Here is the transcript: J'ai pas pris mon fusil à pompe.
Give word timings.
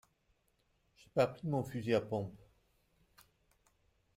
J'ai 0.97 1.09
pas 1.13 1.27
pris 1.27 1.45
mon 1.45 1.63
fusil 1.63 1.93
à 1.93 2.01
pompe. 2.01 2.33